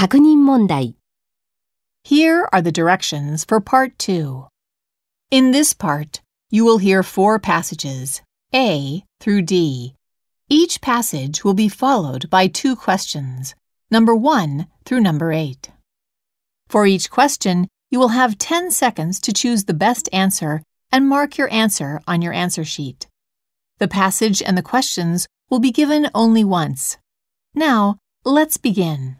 [0.00, 0.94] 確認問題
[2.04, 4.46] Here are the directions for part two.
[5.30, 8.22] In this part, you will hear four passages,
[8.54, 9.96] A through D.
[10.48, 13.54] Each passage will be followed by two questions,
[13.90, 15.68] number one through number eight.
[16.70, 21.36] For each question, you will have 10 seconds to choose the best answer and mark
[21.36, 23.06] your answer on your answer sheet.
[23.76, 26.96] The passage and the questions will be given only once.
[27.52, 29.19] Now, let's begin.